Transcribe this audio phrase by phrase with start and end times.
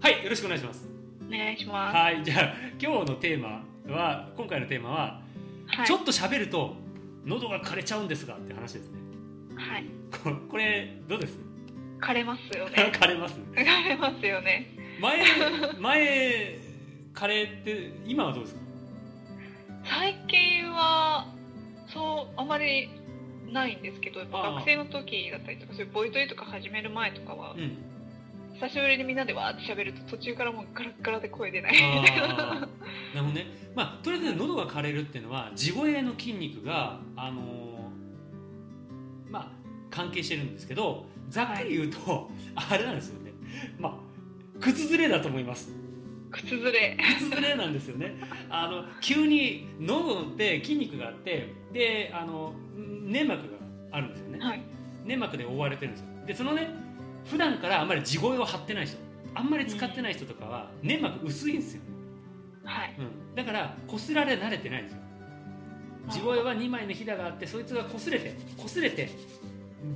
[0.00, 0.88] はいよろしくお願いします
[1.28, 1.96] お願いします。
[1.96, 3.62] はいじゃあ今日のテーマ
[3.94, 5.20] は今回のテーマは、
[5.66, 5.86] はい。
[5.86, 6.74] ちょっと喋ると
[7.24, 8.98] 喉が枯れちゃうんですがって話ですね
[9.56, 9.84] はい。
[10.24, 11.38] ここれどうです？
[12.00, 12.90] 枯れますよね。
[12.98, 13.34] 枯れます？
[13.54, 14.66] 枯れますよね。
[15.00, 15.22] 前
[15.78, 16.58] 前
[17.14, 18.60] 枯れって今はどうですか？
[19.84, 21.26] 最近は
[21.88, 22.88] そうあまり
[23.52, 27.78] ないんですけど、学生の時だったりとか、そういうボイトレとか始める前とかは、うん
[28.60, 31.72] 久しぶりにみんなでわーって喋ると途中からもうガラッガラで声出ない。
[31.82, 32.26] あみたいな。
[32.26, 32.36] ー。
[32.36, 32.68] なる
[33.14, 33.46] ほどね。
[33.74, 39.48] まあとりあえず喉が枯れるっていうのは地声の筋肉があのーまあ
[39.90, 43.32] 関係してるんですけどざっくり言うと、あれなんですよね。
[43.78, 43.92] まあ
[44.60, 45.72] 靴ずれだと思います。
[46.30, 46.98] 靴ずれ。
[47.18, 48.14] 靴ずれなんですよね。
[48.50, 53.56] あの急に喉って筋肉があってであの粘膜が
[53.92, 54.60] あるんですよね、はい。
[55.06, 56.06] 粘膜で覆われてるんですよ。
[56.26, 56.89] でそのね
[57.26, 58.96] 普段からあんまり地声を張ってない人
[59.34, 61.82] あんまり使ってない人とかは粘膜薄いんですよ、
[62.64, 62.94] はい。
[62.98, 63.02] う
[63.32, 65.00] ん、だから擦られ慣れてないんですよ。
[66.10, 69.10] 地声は2枚のひだがあってそいつが擦れて擦れて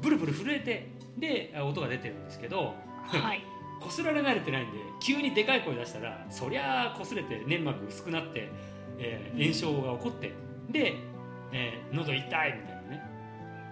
[0.02, 2.74] ブルブル震えてであ音が出てるんですけど
[3.06, 3.44] はい。
[3.80, 8.48] 擦られ慣れてないんで急にでかい声出したらそりゃあ擦れて粘膜薄くなって、
[8.98, 10.32] えー炎症が起こって
[10.70, 10.94] で、
[11.52, 13.02] えー喉痛いみたいなね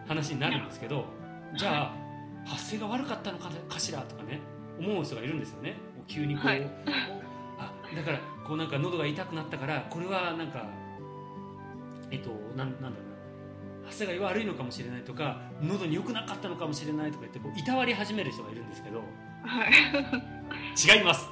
[0.07, 1.07] 話になるんですけど
[1.57, 2.02] じゃあ
[2.45, 4.41] 発声が悪かったのかかしらとかね
[4.79, 5.77] 思う人がいるんですよね。
[6.09, 6.63] 急にこう、はい。
[7.59, 10.67] あだからこうなんか喉が痛くなったからこれはなんか
[12.11, 13.13] えっとなんなんだろうな。
[13.87, 18.99] 発声が悪いのかもしれないとか喉に良くなかったのかもしれないとか言ってこういたわり始める人がいるんですけど
[19.45, 20.99] はい。
[20.99, 21.27] 違います。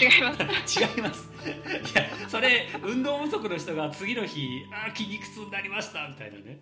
[0.00, 0.80] 違います。
[0.80, 1.28] 違います。
[1.44, 6.60] いやそれ運動不足の人が次の日あー筋肉痛になりましたみたいなね。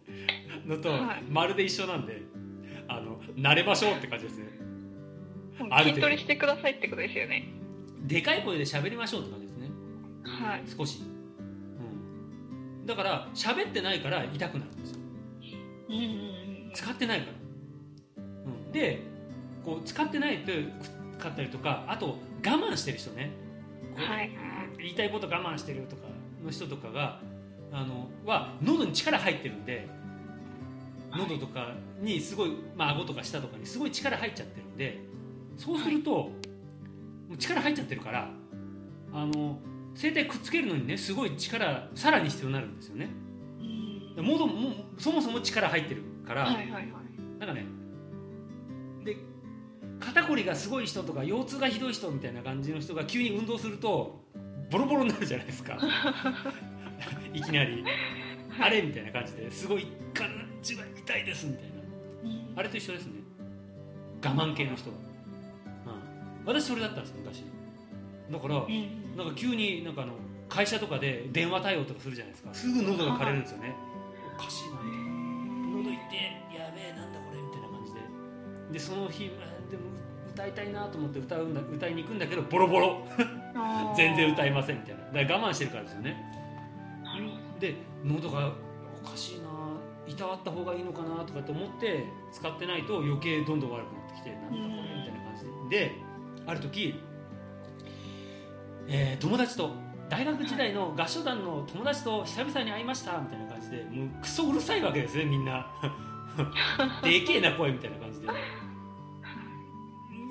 [0.67, 1.23] のと、はい。
[1.29, 2.23] まるで一緒なんで
[2.91, 4.47] あの慣れましょうって感じですね。
[5.85, 7.49] 筋トレしてくださいってことですよね。
[8.03, 9.69] でかい声で喋りましょうって感じですね。
[10.25, 10.63] はい。
[10.67, 14.99] 少し、うん、だから喋ってないから痛くなるんですよ。
[15.89, 15.95] うん。
[15.95, 16.07] うんう
[16.71, 16.73] ん。
[16.75, 19.03] 使ってないから、うん、で
[19.65, 20.53] こう使ってないと
[21.19, 23.31] かったりとかあと我慢してる人ね。
[23.95, 24.31] はい。
[24.79, 26.03] 言いたいこと我慢してるとか
[26.43, 27.21] の人とかが
[27.71, 29.89] あのは喉に力入ってるんで
[31.17, 34.99] 喉とかにすごい、まあ顎とか舌とかにすごい力入っちゃってるんで
[35.57, 36.31] そうすると、も
[37.35, 38.31] う力入っちゃってるから
[39.13, 39.59] あの
[40.01, 43.09] 声帯くっつけるのにねすごい力さらに必要になるんですよね。
[44.17, 46.89] もどもそもそも力入ってるから、はいはいはい。
[47.39, 47.65] なんかね
[49.05, 49.17] で
[49.99, 54.21] 肩こりがすごい人とか腰痛がひどい人みたいな感じの人が急に運動すると
[54.71, 55.79] ボロボロになるじゃないですか。
[57.33, 57.85] いきなり。
[58.59, 60.29] あれみたいな感じですごい感
[60.63, 61.71] じが痛いですみたいな。
[62.23, 63.13] うんあれと一緒ですね。
[64.23, 64.97] 我慢系の人は、
[65.87, 67.45] うん、私それだったんです昔。
[68.31, 70.13] だからうんなんか急になんかあの
[70.49, 72.55] 会社とかで電話対応とかするじゃないですか。
[72.55, 73.75] すぐ喉が枯れるんですよね。
[74.39, 75.07] おかしいなみたいな。
[75.79, 76.17] 喉痛って
[76.55, 78.01] やべえなんだこれみたいな感じで。
[78.73, 79.83] でその日まあでも
[80.33, 83.07] 歌いたいなと思って歌うんだ歌いに行くんだけどボロボロ。
[83.97, 85.05] 全然歌いませんみたいな。
[85.05, 86.31] だから我慢してるからですよね。
[87.59, 88.53] で喉が
[89.05, 89.40] おかしいな
[90.11, 95.79] いたわった方がいいのかなとかって思って使ってないと余計どんどん悪くなってきてなんだこれみたいな感じで。
[95.87, 95.93] で
[96.47, 96.95] ある時、
[98.89, 99.71] えー友達と
[100.09, 105.71] 大学時代の合唱団の友達と久々に会いましたみたいな感じでもうクソうるさいわけですねみんな。
[107.03, 108.27] でけえな声みたいな感じで。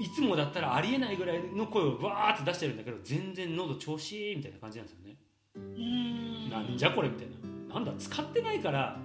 [0.01, 5.15] いつもだったらありえないぐらいの声をわーって出してるんだけど全然喉調子いいみたいな感じなんですよね。
[5.55, 6.49] うん。
[6.49, 7.75] なんじゃこれみたいな。
[7.75, 8.99] なんだ使ってないから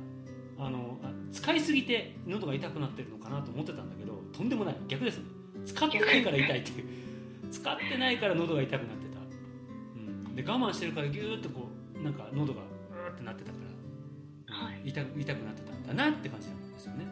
[0.59, 4.76] あのあ使いすぎて喉が痛くなってるのかなと思ってたんだけどとんでもない。
[4.88, 5.25] 逆ですね
[5.65, 6.87] 使ってないから痛いっていう。
[7.50, 9.20] 使ってないから喉が痛くなってた、
[9.97, 9.98] う
[10.31, 13.59] ん、で我慢してるからギューッとこうなんか喉がうーってなってたか
[14.48, 14.88] ら、はい。
[14.88, 17.06] 痛く痛くなってたんだなって感じなんですよね。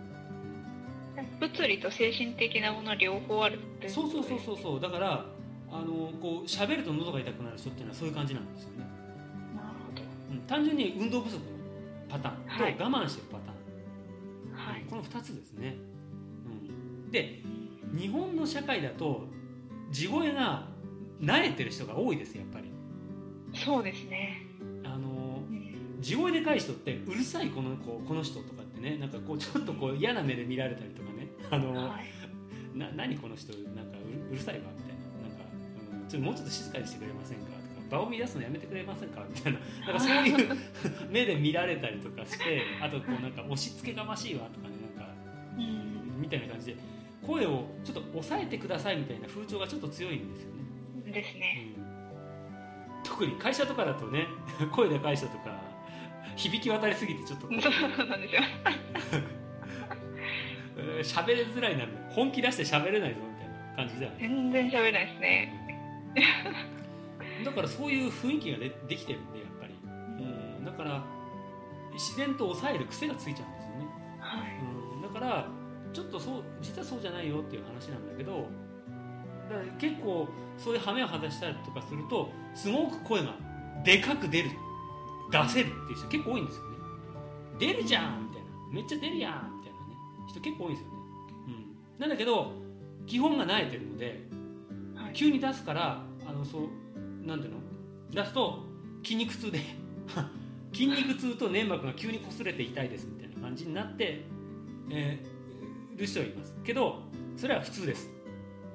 [1.41, 4.81] 物理と精神的なもの両方あるってそうそうそううそうそう。
[4.81, 5.27] だから
[5.71, 8.79] あのこう喋ると喉が痛くなる人っていうのはそういう感じなんですよね、
[9.57, 10.03] なるほど。
[10.33, 11.52] うん、単純に運動不足の
[12.13, 12.37] パターン。
[12.45, 12.77] とはい。
[12.79, 14.83] 我慢してるパターン、はい。
[14.89, 15.77] この2つですね、
[16.47, 17.41] うん、で
[17.97, 19.27] 日本の社会だと
[19.91, 20.69] 地声が
[21.21, 22.71] 慣れてる人が多いですやっぱり。
[23.55, 24.47] そうですね。
[24.85, 31.29] あのうん地声でかい人ってうるさいこの子この人とかってねなんかこうちょっとこう嫌な目で見られたりとかね。
[31.51, 31.99] あの、は
[32.75, 32.79] い。
[32.79, 33.53] な何この人？
[33.75, 33.99] なんか
[34.31, 35.29] うるさいわみたいな。
[35.29, 35.45] なんか、
[36.03, 37.62] うん、ちょっともうちょっと静かにしてくれませんか？
[37.93, 39.23] 場を乱すのやめてくれませんか？
[39.29, 39.59] みたいな。
[39.87, 40.57] なんかそういう
[41.11, 45.13] 目で見られたりとかしてあとこうなんか押し付けがましいわとかねなんか
[45.57, 46.77] うんみたいな感じで
[47.27, 50.63] 声をちょっと抑えてくださいみたいな風潮がちょっと強いんですよね、
[51.09, 51.67] うですね。
[51.77, 53.03] うん。
[53.05, 54.27] 特に会社とかだとね
[54.73, 55.61] 声でかい人とか
[56.37, 57.47] 響き渡りすぎてちょっと。
[57.47, 58.41] そうなんですよ。
[60.79, 65.62] えー喋れづらいなる本気出して喋れないぞみたいな感じだよね全然喋れないですね。
[67.43, 71.05] だからそういう雰囲気がでできてるんでやっぱり、うん、だから
[71.93, 73.87] 自然と抑える癖がついちゃうんですよね、
[74.21, 74.59] はい。
[74.97, 75.49] うん、だから
[75.93, 78.49] ちょっとそう実はそうじゃないよっていう話なんだけど
[79.51, 83.35] だから結構そういう羽目を外したりとかするとすごく声が
[83.85, 84.51] でかく出る。
[85.31, 86.77] 出せるっていう人結構多いんですよね。
[87.59, 88.51] 出るじゃんみたいな。
[88.71, 89.97] めっちゃ出るやんみたいなね。
[90.29, 90.95] 人結構多いんですよね、
[91.47, 91.51] う
[91.97, 92.53] ん、なんだけど
[93.07, 94.29] 基本が慣れてるので
[94.95, 95.13] はい。
[95.15, 96.69] 急に出すからあのそう
[97.27, 97.61] なんていうの？
[98.11, 98.65] 出すと
[99.03, 99.61] 筋肉痛で。
[100.73, 104.25] 筋肉痛と粘膜が急に擦れて痛いですみたいな感じになって、
[104.91, 106.55] えー、る人はいます。
[106.65, 107.03] けど
[107.37, 108.11] それは普通です。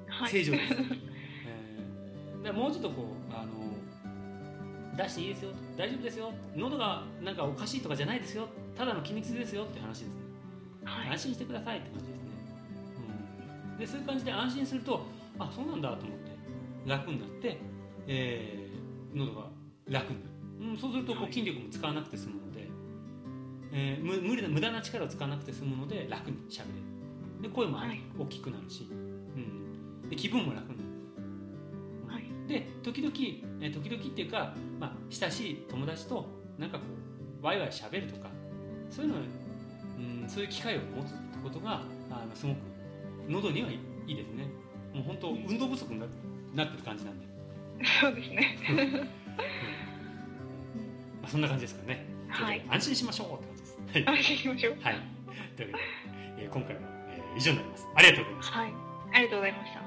[0.07, 0.31] はい。
[0.31, 0.73] 正常です、
[2.43, 5.51] えーもうちょっとこうあの出していいですよ。
[5.75, 6.31] 大丈夫ですよ。
[6.55, 8.47] 喉がなんかおかしいとかじゃないですよ。
[8.75, 10.21] ただの筋肉痛ですよって話ですね。
[10.85, 11.09] はい。
[11.09, 12.23] 安心してくださいって感じですね、
[13.71, 15.05] うん、でそういう感じで安心すると
[15.39, 16.31] あそうなんだと思って
[16.85, 17.57] 楽になって、
[18.07, 19.47] えー喉が
[19.89, 20.25] 楽にな
[20.65, 21.33] る、うん、そうするとこうはい。
[21.33, 22.67] 筋力も使わなくて済むので、
[23.71, 26.85] えー無無理な無駄な力を使わなくて済むので楽にしゃべれる。
[27.41, 28.01] で声もはい。
[28.17, 30.87] 大きくなるし、うん、で気分も楽になる、
[32.47, 33.13] で時々、
[33.61, 36.25] えー時々っていうか、まあ、親しい友達と
[36.57, 36.85] なんかこ
[37.41, 38.29] うワイワイしゃべるとか
[38.89, 39.17] そういうの
[39.97, 41.81] うん、そういう機会を持つってことが
[42.11, 42.57] あのすごく
[43.27, 44.47] 喉にはいいですね。
[44.93, 46.15] もう本当運動不足になって
[46.53, 47.25] なってる感じなんで、
[48.01, 48.57] そうですね。
[51.21, 53.77] まあ、そんな感じですからね、はい安心しましょうって感じです
[54.11, 54.77] はい、安心しましょう。
[54.81, 54.95] はい、
[55.55, 55.83] というわけ
[56.41, 58.73] で、えー今回は、えー以上になりますありがとうございましたはい。
[59.13, 59.86] ありがとうございました。